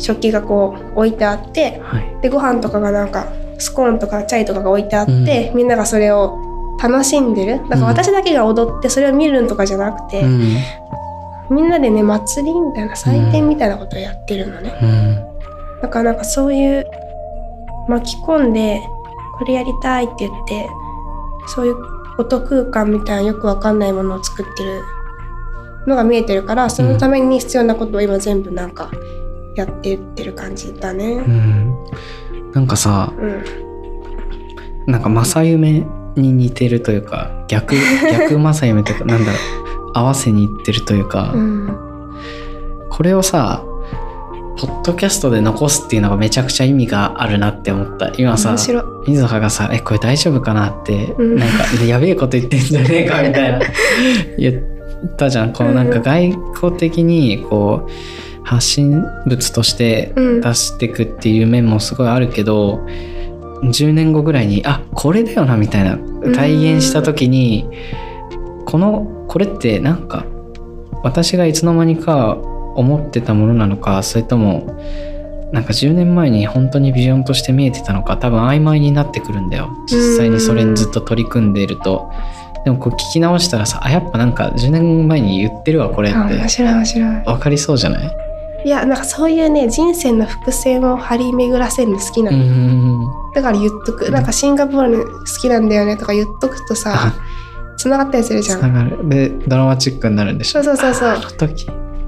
[0.00, 2.20] 食器がこう置いてあってはい。
[2.20, 6.47] でご飯とかがなんかスコーンとかチャイとかが置いてあって、みんながそれを
[6.80, 7.58] 楽しんでる？
[7.68, 10.56] だから私だけが踊ってそれを見るんとかじゃなくて、うん。
[11.50, 15.80] みんなでね祭りみたいな祭典みたいなことをやってるのね、うん。
[15.80, 16.84] だからなんかそういう
[17.88, 18.82] 巻き込んで
[19.38, 20.68] これやりたいって言って
[21.46, 21.76] そういう
[22.18, 24.82] 音空間みたいなよくわかんないものを作ってる
[25.86, 28.90] のが見えてるからそのために必要なことを今全部なんか
[29.54, 31.14] やってってる感じだね。
[31.14, 31.74] うん。
[32.52, 37.74] なんかさうん、なんか正夢に似てるというか逆
[38.10, 39.68] 逆正夢というかなんだろう。
[39.94, 41.76] 合わせにいってるというか、うん、
[42.90, 43.64] これをさ
[44.58, 48.12] ポッドキャストで残すっていうのがめちゃくちゃ意味があるなって思った。
[48.18, 48.56] 今さ。
[49.06, 51.36] 水葉がさ「えこれ大丈夫かな?」って、うん。
[51.36, 53.60] なんかやべえこと言ってんじゃねえかみたいな。
[54.36, 55.52] 言ったじゃん。
[55.52, 57.90] このなんか外交的にこう
[58.42, 60.40] 発信物としてうん。
[60.40, 62.84] 出していくっていう面もすごいあるけど、
[63.62, 65.98] 10年後ぐらいにあこれだよなみたいな
[66.34, 67.68] 体現した時に、
[68.64, 70.24] このこれってなんか
[71.02, 74.80] 私がいつの間にか思ってたものなのかそれとも
[75.52, 82.10] なんか10年前に本当にビジョンとして見えてたのか多分曖昧になってくるんだよ実際にそれにずっと取り組んでいると。
[82.64, 87.24] でもこう聞き直したらさあやっぱなんか10年前に言ってるわこれっあ面て白い面白い。
[87.24, 88.10] 分かりそうじゃない？
[88.68, 93.32] いやなんかそういうね人生の伏線を張り巡らせるの好きなうの、ん。
[93.32, 94.10] だから言っとく。
[94.10, 97.14] なんかシンガポール好きなんだよねとか言っとくとさあ
[97.78, 98.58] つながったりするじつゃ。
[98.58, 99.08] なんがる。
[99.08, 100.62] でドラマチックになるんでしょ？
[100.62, 101.50] そうそうそうそう。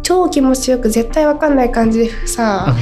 [0.02, 2.74] 超気持ちよく絶対わかんない感じでさ、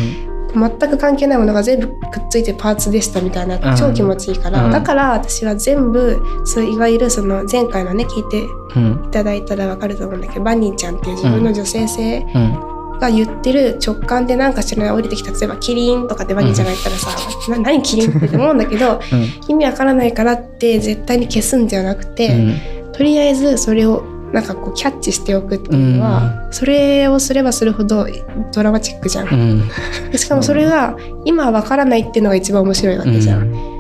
[0.55, 1.97] 全く関係ないものが全部くっ
[2.31, 3.77] ついてパーツでしたみたいなうん。
[3.77, 4.71] 超気持ちいいから、うん。
[4.73, 12.67] だから私は全部そういわゆるその前回のね聞いていうんただいたらわかると思うんだけどバニーちゃんっていう自分の女性性うん
[12.99, 17.11] が言ってる直感でなんか知らない降りてきた例えばキリンとかってバニーちゃんが言ったらさ、
[17.51, 19.01] な何キリンって思うんだけど
[19.49, 22.55] 意味わからないからって絶対に消すんじゃなくて、うん。
[22.93, 28.07] とりあえずそれをなんかこうキャッチしておくっていうのは、それをすればするほど
[28.53, 29.29] ドラマチックじゃん。
[29.29, 29.37] う。
[29.37, 29.69] ん。
[30.11, 33.79] でしかもそれが今はわからないっていうのが一番面白いわけじゃん。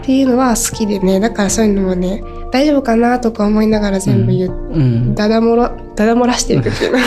[0.00, 5.14] っていうのは好きでねだからそういうのもね大丈夫かなとか思いながら全部言う、うん。
[5.14, 6.98] ダダ漏ら漏らしていくっていうの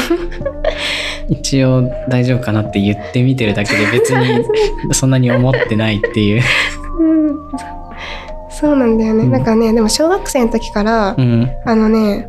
[1.31, 4.45] 一応大丈夫かなって言ってみてるだけで別に
[4.93, 6.41] そんなに思ってないっていう。
[6.99, 7.35] うん。
[8.49, 9.31] そうなんだよね、うん。
[9.31, 11.49] なんかねでも小学生の時から、うん。
[11.65, 12.27] あのね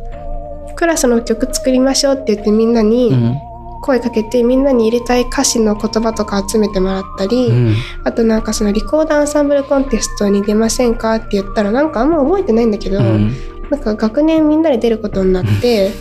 [0.75, 3.35] クラスの曲作りましょうって言ってみんなうにん。
[3.83, 7.73] 声かけて、みんなに入れたい歌詞の言葉とか集めてもらったり、うん。
[8.05, 13.35] あとなんかそのリコーダーアンサンブルコンテストに出ませんかって言ったらなんかあんま覚えてないんだけど、うん。
[13.69, 15.91] なんか学年みんなで出ることになって、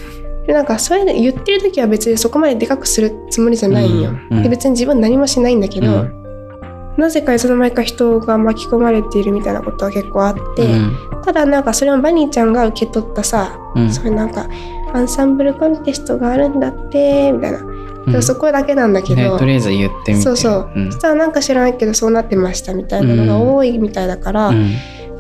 [0.47, 4.11] でなんかそれで言ってる時は別にそこまででかくするつもりじゃないんよ。
[4.11, 4.37] うん。
[4.39, 4.43] うん。
[4.43, 6.95] で別に自分何もしないんだけど、うん。
[6.99, 11.23] なぜかいつの間にか人が巻き込まれているみたいなことは結構あって、うん。
[11.25, 13.93] ただなんかそれもバニーちゃんが受け取ったさ、うん。
[13.93, 14.49] そういうなんか
[14.93, 18.23] アンサンブルコンテストがあるんだってみたいな、うん。
[18.23, 20.25] そこだけなんだけど、ねとりあえず言ってみて。
[20.25, 20.93] そうそう、うん。
[20.93, 24.73] そしたらなんか知らないけどそうなってましたみたいなのが多いみたいだから、うん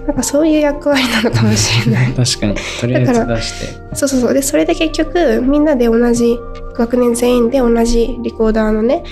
[0.06, 2.12] なんかそういう役割なのかもしれない。
[2.14, 2.54] 確かに。
[2.80, 3.94] とりあえず出して。
[3.94, 4.34] そうそうそう。
[4.34, 6.38] でそれで結局みんなで同じ
[6.74, 9.04] 学年全員で同じリコーダーのね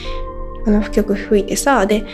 [0.67, 2.05] あの曲吹いてさで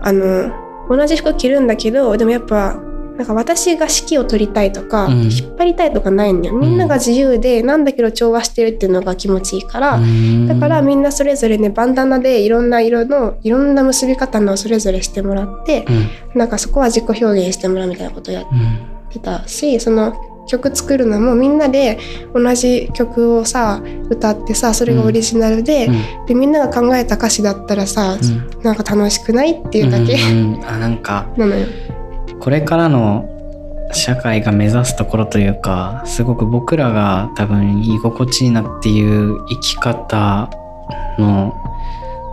[0.00, 0.52] あの
[0.88, 2.80] 同じ服着るんだけどでもやっぱ
[3.16, 5.22] なんか私が指揮を取りたいとか、うん。
[5.24, 6.52] 引っ張りたいとかないのよ。
[6.54, 10.00] みんなが自由でなんだけど調和してるっていうのが気持ちいいから、
[10.48, 15.84] だからみんなそれぞれねバンダナでいろんな色のいろんな結び方のそれぞれしてもらって
[16.34, 16.38] うん。
[16.38, 18.46] なんかそこは自己表現してもらうみたいなことをやっ
[19.10, 20.14] てたしその
[20.46, 21.98] 曲作るのもみんなで
[22.34, 25.90] 同じ曲をさ歌ってさそれがオリジナルで,、う
[26.24, 26.26] ん。
[26.26, 28.62] でみんなが考えた歌詞だったらさ、うん。
[28.62, 30.66] なんか楽しくないっていうだけ、うんうん。
[30.66, 31.66] あなんか なのよ。
[32.44, 33.26] これからの
[33.94, 40.50] 社会が目指すところというかすごく僕らが多分居心地いいなっていう生き方
[41.18, 41.54] の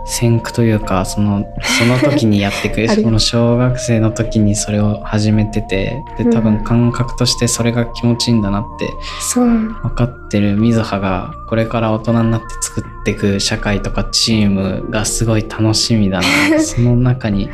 [0.04, 1.46] 先駆というかその
[1.78, 8.90] その時にやってく あるるこの小学生の時にそれを始めててで多分感覚としてそれが気持ちいいんだなって
[9.34, 16.20] 分かってる水葉がこれから大人になって作っていく社会とかチームがすごい楽しみだ
[16.50, 17.48] な その中に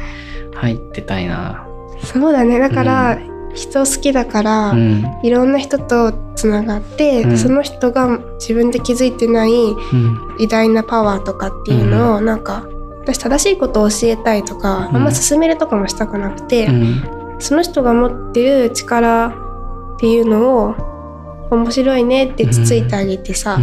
[0.56, 1.67] 入ってたいな。
[2.04, 2.58] そうだね。
[2.58, 5.04] だから、う人好きだから、うん。
[5.22, 7.38] いろんな人とつながって、うん。
[7.38, 10.36] その人が自分で気づいてないうん。
[10.38, 12.66] 偉大なパワーとかっていうのを、なんか
[13.00, 14.96] 私正しいことを教えたいとか、うん。
[14.96, 17.02] あんま進めるとかもしたくなくて、うん。
[17.38, 19.28] その人が持ってる力
[19.96, 20.74] っていうのを
[21.50, 23.58] 面白いねってつついてあげてさ、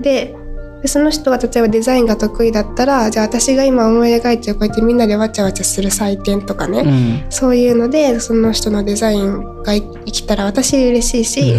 [0.00, 0.36] で
[0.84, 7.32] でその人が例えばデザインが得意だったらじゃあ私が今思い描いてるこうやってみんなでわちゃわちゃする祭典とかね、うん。
[7.32, 11.54] そういうのでその人のデザインが生きたら私嬉しいし、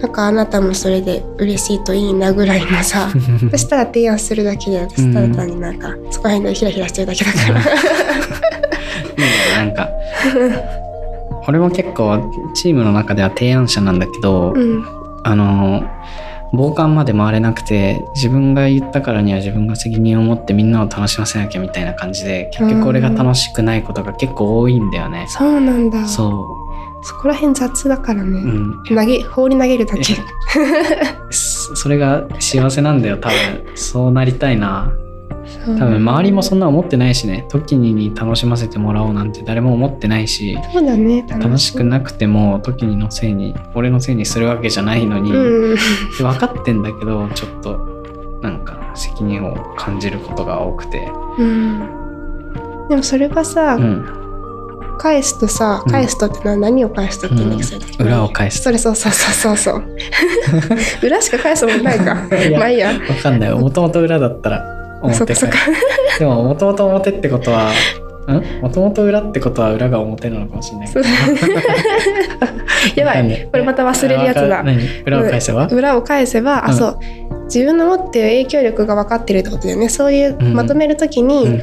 [0.00, 3.10] なんかあなたもそれで嬉しいといいなぐらいのさ
[3.50, 7.60] そしたら提案するだけで私ただ単になんかそこら辺でヒラヒラしてるだけだから。
[7.60, 7.66] いい
[9.18, 9.88] ねなんか
[11.48, 12.22] 俺も結構
[12.54, 14.84] チームの中では提案者なんだけど、うん。
[15.24, 15.82] あの
[16.52, 25.26] 傍観まで回れなくて自分が言ったからには自分が責任を持ってみんなを楽しませなきゃみたいな感じで結局俺が楽しくないことが結構多いんだよね。
[25.28, 26.06] そうなんだ。
[26.06, 26.48] そ
[27.02, 28.48] そこら辺雑だからね、う、う
[28.82, 30.16] ん、投げ放り投げるだけ。
[31.30, 33.36] そ それが幸せなんだよ多分。
[33.74, 34.92] そうなりたいな
[35.66, 37.46] 多多分周りもそんな思ってないしね。
[37.48, 40.58] 時にに楽しませてもらおうなんて誰も思ってないし。
[40.72, 41.24] そうだね。
[41.28, 45.74] 楽しくなくても時にのせいに俺のせいにするわけじゃないのに、うん。
[45.74, 47.78] で分かってんだけどちょっと
[48.42, 51.10] なんか責任を感じることが多くて。
[51.38, 51.78] うん。
[52.88, 54.20] でもそれはさ、うん
[55.00, 55.92] 返すとさうん。
[55.92, 57.78] 返すとってのは何を返すとって言うんだっけそれ。
[57.78, 58.62] って裏を返す。
[58.62, 59.84] それそうそうそうそうそう。
[61.02, 62.14] 裏しか返すもんないか。
[62.58, 62.92] まあいいや。
[62.92, 63.50] 分かんない。
[63.54, 65.48] もともと裏だったら表か
[66.18, 67.70] でももともと表ってことは
[68.28, 68.62] ん？
[68.62, 70.88] もともと裏ってことは裏が表なのかもしれない
[72.96, 73.28] やばい。
[73.28, 74.64] いこれまた忘れるやつだ。
[75.04, 76.70] 裏を返せば、裏を返せば、うん。
[76.70, 76.98] あそう。
[77.44, 79.88] 自分の持ってる影響力が分かってるってことだよね。
[79.88, 80.54] そういううん。
[80.54, 81.62] まとめるときに、うん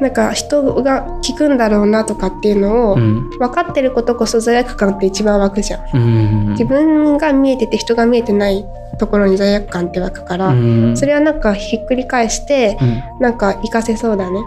[0.00, 3.30] なんか人が聞くんだろうなとかっていうのを、うん。
[3.30, 5.96] 分かってることこそ罪悪感って一番湧くじゃん。
[5.96, 6.48] うん。
[6.50, 8.64] 自分が見えてて人が見えてない
[8.98, 10.96] ところに罪悪感って湧くから、うん。
[10.96, 13.02] それはなんかひっくり返してうん。
[13.20, 14.40] なんか活かせそうだね。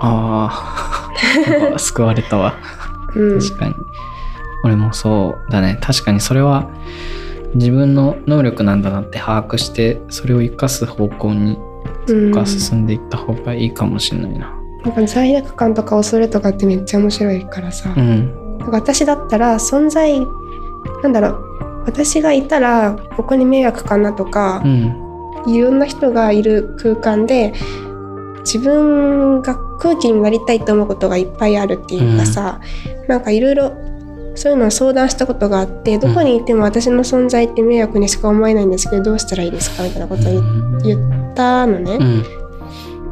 [0.00, 2.54] ああ 救われたわ。
[3.14, 3.74] うん、確かに。
[4.64, 5.78] 俺もそうだね。
[5.80, 6.68] 確かにそれは
[7.54, 11.58] 自分の能力なんだなって把握してそれを生かす方向に
[12.08, 12.30] うん。
[12.30, 18.58] が進んでいった方がいいかもしれないななんか罪悪感とか恐れとかってめっちゃ面白いからさ、うん。
[18.58, 20.20] なんか私だったら存在
[21.02, 21.84] なんだろう。
[21.86, 24.94] 私がいたらここに迷惑かなとかう、ん。
[25.46, 27.54] いろんな人がいる空間で
[28.40, 32.60] 自分が空気になりたいと思うことがいっぱいあるっていうかさ、
[33.08, 33.72] なんかいろいろ
[34.34, 39.82] そういうのを相談したことがあってどこにいても私の存在って迷惑にしか思えないんですけどどうしたらいいですか？
[39.82, 41.96] みたいなことを言言ったのね。
[41.96, 42.39] うん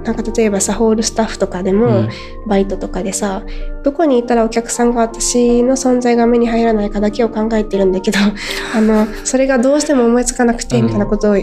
[0.08, 2.08] なんか例えばさホールスタッフとかでうも、ん。
[2.46, 3.42] バイトとかでさ
[3.84, 8.18] どこにいたらお客さんが私の存在が目に入らないかだけを考えてるんだけど
[8.74, 11.34] あのそれがどうしても思いつかなくてうんみたいなことを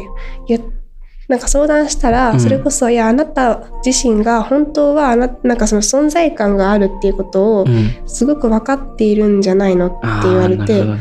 [0.47, 0.61] 言っ
[1.27, 2.39] なんか相談したら、うん。
[2.39, 7.89] それこそいやあなた自身が本当はあななんかその存在感があるっていうことをうん。
[8.07, 10.97] すごく分かっているんじゃないのってあ言われて、ね。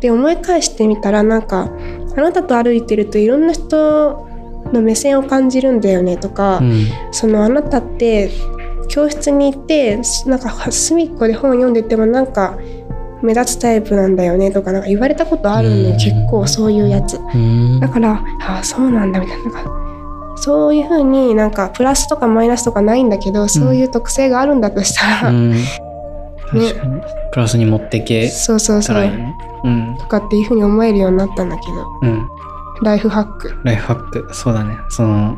[0.00, 1.70] で思い返してみたらなんか
[2.16, 4.26] あなたと歩いてるといろんな人
[4.74, 6.86] の目線を感じるんだよねとか、うん。
[7.10, 8.30] そのあなたって
[8.88, 12.58] 教室に行ってなんか隅っこで本読んでてもなんか
[13.22, 15.84] 目立つタイプなんだよねとかなんか言われたことあるのうん。
[15.88, 17.16] よ結構そういうやつ。
[17.16, 17.80] うん。
[17.80, 19.44] だからああそうなんだみたいな。
[19.44, 19.84] なんか
[20.36, 25.54] そういうふうになんかプラスとかマイナスとかないんだけどそういう特性があるんだとしたら、うん。
[26.50, 27.00] 確かに。
[27.32, 28.96] プラスに持っていけそうそうそう。
[29.64, 29.96] うん。
[29.98, 31.72] とかっていうふうに思えるようになったんだけど。
[32.02, 32.28] うん
[32.84, 33.56] ライフハック。
[33.64, 34.28] ライフハック。
[34.32, 34.78] そうだね。
[34.88, 35.36] その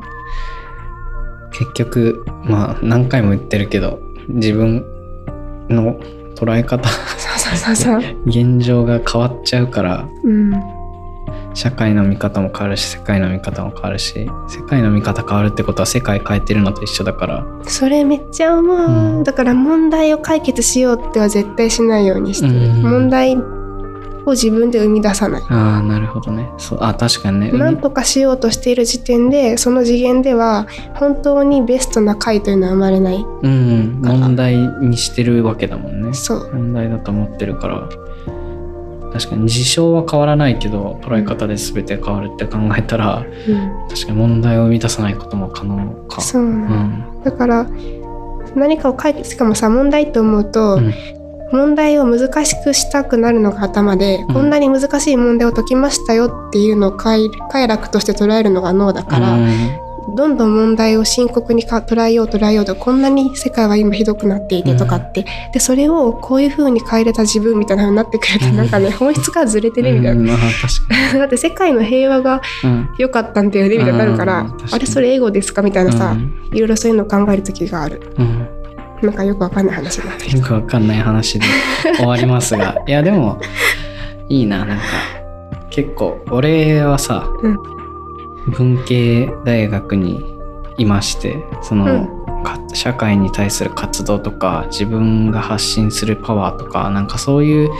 [1.53, 4.85] 結局まあ何回も言ってるけど自分
[5.71, 5.99] の
[6.35, 6.89] 捉え方。
[8.27, 10.53] 現状が変わっちゃうからうん。
[11.55, 17.47] 社会の見方も変わるし世界の見方も変わるし世界の見方変わるってことは世界変えてるのと一緒だから。
[17.63, 19.25] それめっちゃ思う、うん。
[19.25, 22.83] だから問題を解決しようっては絶対しないようにしてる、うん。
[22.83, 23.37] 問題
[24.27, 26.49] を自分で生み出さない、ああなるほどね。
[26.59, 27.53] そうあ確かにね。
[27.53, 33.25] なんとかしようとしている時点でその次元では本当にベストな回というのは生まれない。
[33.43, 36.13] うん問題にしてるわけだもんね。
[36.13, 36.51] そう。
[36.55, 37.89] 問題だと思ってるから。
[39.13, 43.89] 確かに事象は変わらないけど捉え方で全て変わるって考えたらうん。
[43.89, 46.21] 確かに問題を生み出さないことも可能か。
[46.21, 47.23] そうなの、ん。
[47.25, 47.67] だから
[48.55, 50.93] 何かを解決しかもさ問題と思うと、うん
[51.53, 54.35] 問題を難しくしたくなるのが頭で、うん。
[54.35, 59.81] こんなに難しい問題を解きましたよっていうのを快快楽として捉えるのが脳だから、うん。
[60.15, 68.57] どんどん問題を深刻にか捉えよう捉えようとこんなに世界は今ひどくなっていてとかって、でそれをこういう風に変えれた自分みたいな風になってくると、うん。
[68.57, 70.37] なんかね本質からずれてねみたいな、
[71.19, 72.41] だって世界の平和が
[72.99, 76.57] 良かったんだよねみたいになるから、あれそれエゴですかみたいなさ、うん。
[76.57, 78.01] いろいろそういうのを考える時がある。
[78.19, 78.56] うん
[79.03, 80.15] なんかよくわかんない話にな。
[80.15, 81.47] ってるよくわかんない話で
[81.97, 82.77] 終わりますが。
[82.87, 83.39] いやでも
[84.29, 84.85] いいななんか。
[85.71, 87.57] 結構俺はさ、うん。
[88.53, 90.25] 文系大学に
[90.79, 92.07] いましてその、
[92.45, 97.71] か社会に対する活動とか自分が発信するパワーとかなんかそういう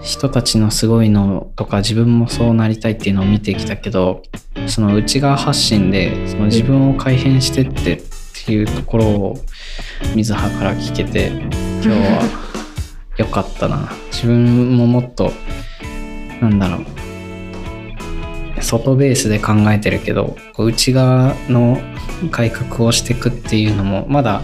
[0.00, 4.22] 人たちのすごいのとか自分もそうなりたいっていうのを見てきたけど
[4.66, 8.02] その内側発信でその自分を改変してってっ
[8.46, 9.36] ていうところを
[10.14, 12.48] 水葉から聞けて今日は
[13.16, 13.90] 良かったな。
[14.12, 15.32] 自分ももっと
[16.40, 16.86] なんだろう。
[18.60, 21.80] 外ベースで考えてるけど内側の
[22.32, 24.42] 改革をしていくっていうのもまだ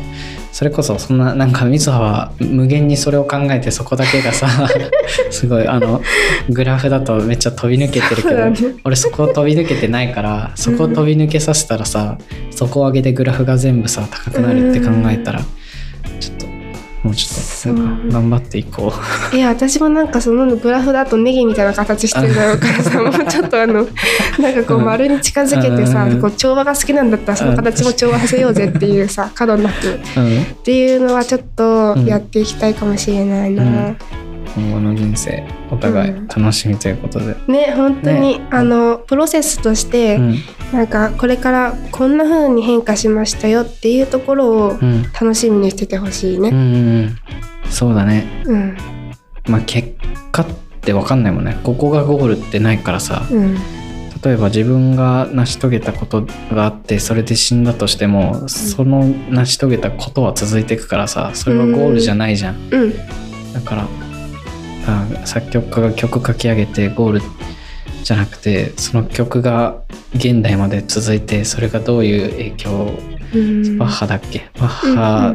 [0.54, 4.68] それこそそんななんかみずはは無限にそれを考えてそこだけがさ
[5.28, 6.00] すごいあの
[6.48, 8.76] グラフだとめっちゃ飛び抜けてるけど、ね。
[8.84, 12.18] 俺そこを飛び抜けてないからそこを飛び抜けさせたらさ
[12.52, 15.63] そこを上げてグラフが全部さ高くなるって考えたらちょっと
[17.04, 18.90] もうちょっとなんか頑張っていこ
[19.32, 19.36] う。
[19.36, 23.86] いや私もなんかそのグラフだとネギみたいな形してるだろうからさもうちょっとあの
[24.40, 24.84] なんかこううん。
[24.86, 26.20] 丸に近づけてさうん。
[26.20, 30.44] こう調和が好きなんだったらその形も調和させようぜっていうさ角なくっうん。
[30.64, 33.94] ていうのはちょっとやっていきたいかもしれないな。
[34.56, 40.36] うん今後の人生お互い楽しみということで、ね本当に、あのプロセスとして、うん。
[40.72, 45.02] なんかこれからこんな風に変化しましたよっていうところをうん。
[45.02, 46.50] 楽しみにしててほしいね。
[46.50, 47.18] うんうんうん。
[47.70, 48.26] そうだね。
[48.44, 48.76] うん。
[49.48, 49.90] まあ結
[50.32, 50.46] 果っ
[50.80, 51.58] て分かんないもんね。
[51.64, 53.26] ここがゴールってないからさ。
[53.30, 53.56] うん。
[54.22, 62.68] 例えば自分が成し遂げたことがあってそれで死んだとしてもその成し遂げたことは続いていくからさそれはゴールじゃないじゃん。
[62.70, 62.94] うん。
[63.52, 63.88] だから
[64.86, 67.20] あ作曲家が曲書き上げてゴール
[68.02, 69.82] じゃなくてその曲が
[70.14, 72.98] 現代まで続いてそれがどういう影響を
[73.34, 73.78] うん。
[73.78, 74.50] バッハだっけ？
[74.60, 75.34] バッハ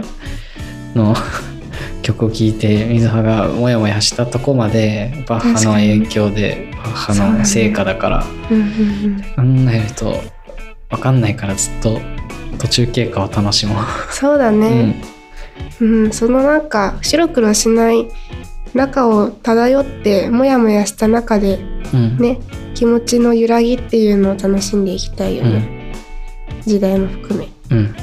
[0.96, 1.16] の
[2.02, 9.66] 曲を聴いて水葉がモヤモヤしたとこまでバッハの影響でバッハの成果だからうんうんうん。
[9.66, 10.22] 考えると
[10.90, 12.00] 分かんないからずっと
[12.58, 13.78] 途中経過を楽しもう。
[14.14, 14.96] そうだね、
[15.82, 18.08] うんそのなんか白黒しない
[18.74, 21.60] 中を漂ってモヤモヤした中で
[21.94, 22.00] うん。
[22.00, 22.40] うんね
[22.76, 25.94] 気持ちの揺らぎっていうのを楽しんでいきたいようね、ん。
[26.66, 27.50] 時代も含め。
[27.72, 27.96] うん。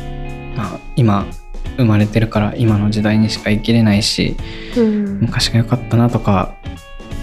[0.55, 1.25] まあ、今
[1.79, 4.37] 生まれてるから今の時代にしか生きれないし
[4.77, 5.21] うん。
[5.21, 6.55] 昔が良かったなとか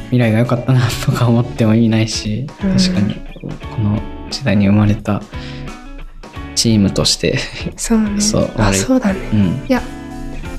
[0.05, 2.77] 未来が良かったなとか思っても意味ないしうん。
[2.77, 3.15] 確かに
[3.75, 3.99] この
[4.31, 5.21] 時代に生まれた
[6.55, 7.37] チームとして
[7.75, 8.19] そうね。
[8.21, 9.19] そうそうだね。
[9.31, 9.65] うん。
[9.67, 9.81] いや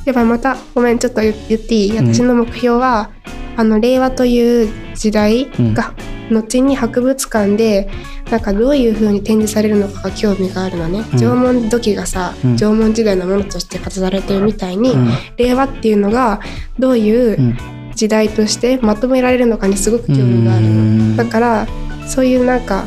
[0.05, 1.99] やっぱりまたごめんちょっと言言っていい？
[1.99, 3.11] うん私の目標は、
[3.57, 5.95] あの令和という時代が、
[6.31, 7.89] 後に博物館で
[8.31, 11.19] なんかどういう風に展示されるのかが興味があるのね、うん。
[11.19, 12.57] 縄文土器がさ、うん。
[12.57, 15.09] 縄文時代のものとして飾られてるみたいに、うん。
[15.37, 16.41] 令和っていうのが
[16.79, 17.59] どういううん。
[17.95, 20.75] 時代としてまとめられるのかにすごく興味があるうの。
[20.75, 21.17] ん。
[21.17, 21.69] だから
[22.09, 22.87] そういうなんか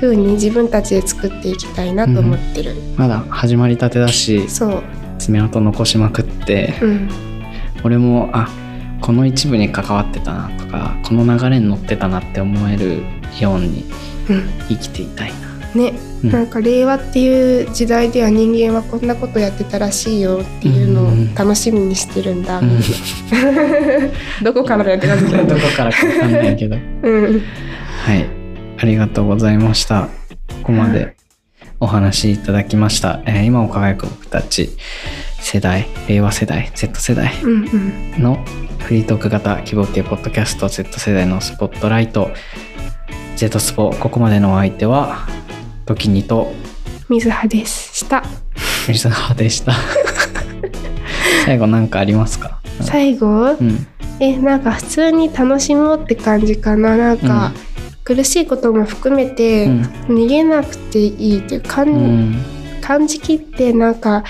[0.00, 2.74] 風に自分たちで作っていきたいなと思ってる。
[2.96, 4.48] まだ始まりたてだし。
[4.48, 4.82] そう、
[5.20, 7.10] 爪痕残しまくってうん、
[7.84, 8.48] 俺もあ
[9.00, 13.02] この一部に関わってたなとかこの流れに乗ってたなって思える
[13.40, 13.84] ように
[14.28, 15.50] うん、生きていたいな。
[15.74, 15.92] ね、
[16.22, 16.30] うん。
[16.30, 21.34] なんか令和っていう時代では人間はこんなことやってたらしいよっていうのをうん。
[21.34, 22.60] 楽しみにしてるんだ。
[22.60, 22.80] うん。
[24.42, 25.46] どこからだよって感じだど。
[25.46, 25.60] けど。
[25.60, 26.76] こからか分かんないけど。
[27.02, 27.42] うん、
[28.04, 28.26] はい。
[28.78, 30.08] ありがとうございました。
[30.62, 31.16] ここまで
[31.80, 34.70] お話しいただきました、えー今を輝く僕たち
[35.40, 38.22] 世代令和世代 Z 世代うん、うん。
[38.22, 38.44] の
[38.80, 42.30] フリートーク型希望系ポッドキャスト Z 世代のスポットライト
[43.36, 45.26] Z スポここまでのお相手は
[45.86, 46.52] 時にと
[47.08, 47.96] 水葉です。
[47.96, 48.22] した。
[48.86, 49.72] 水葉でした
[51.44, 52.60] 最後何かありますか？
[52.80, 53.86] 最後、うん
[54.20, 56.94] え、なんか普通に楽しもうって感じかな。
[56.96, 57.52] なんか、
[58.10, 59.82] 苦しいことも含めて、うん。
[60.08, 62.44] 逃げなくていいっていう感,、うん。
[62.80, 64.24] 感じきってなんか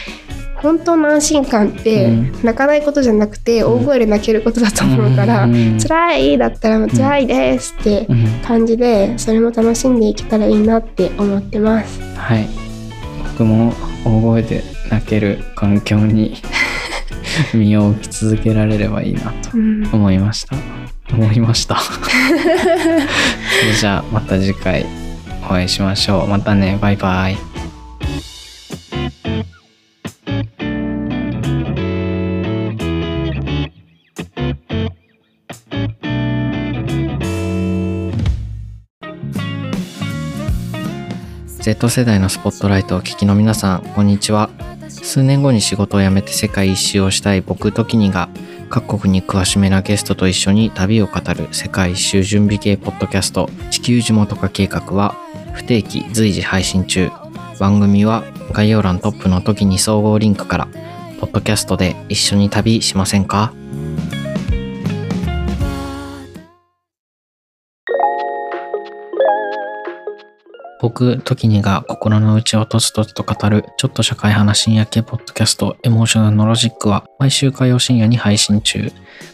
[0.56, 2.32] 本当の安心感って、うん。
[2.42, 5.78] 泣かないことじゃなくて大声で泣けることだと思うから、うん。
[5.80, 8.26] 辛いだったら辛いですってうん。
[8.46, 12.02] 感じでそれも楽しんでいけたらいいなって思ってます。
[12.16, 12.46] はい。
[13.32, 13.72] 僕も
[14.04, 16.36] 大声で泣ける環境に
[17.54, 20.54] 身を置き続けられればいいなとうん、思いました。
[21.12, 21.76] 思いました
[23.60, 24.86] それじゃあまた次回
[25.42, 26.26] お会いしましょう。
[26.26, 26.78] またね。
[26.80, 27.36] バイバイ。
[41.58, 44.48] Z 世代のスポットライトを聞きの皆さんこんにちは。
[44.88, 48.30] 数年後に仕事を辞めて世界一周をしたい僕とキニが
[48.70, 55.16] 各国に詳しめなゲストと一緒に旅を語る世界一周準備系ポッドキャスト地球地元化計画は
[55.54, 57.10] 不定期随時配信中。
[57.58, 60.68] 番組は概要欄トップの時に総合リンクから、
[61.18, 63.52] ポッドキャストで一緒に旅しませんか？
[70.80, 78.90] 僕、時にが心の内をとつとつと語る、ちょっと社会派な深夜系ポッドキャスト、エモーショナルのロジックは、毎週火曜深夜に配信中。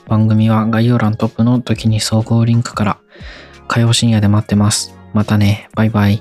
[0.09, 2.99] 番組は概要欄トップの時に総合リンクから、
[3.69, 4.97] 火曜深夜で待ってます。
[5.15, 6.21] またね、バイバイ。